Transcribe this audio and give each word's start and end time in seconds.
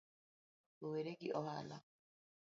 Owere 0.83 1.11
gi 1.19 1.29
ohala? 1.39 1.77